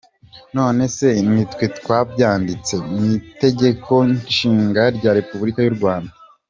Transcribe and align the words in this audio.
nonese 0.55 1.07
nitwe 1.31 1.65
twabyandiyse 1.77 2.75
mw’itegeko 2.95 3.93
nshinga 4.15 4.83
rya 4.97 5.11
Repuburika 5.17 5.61
y’u 5.63 5.77
Rwanda? 5.79 6.11